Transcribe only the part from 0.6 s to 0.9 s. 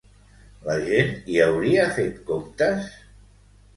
La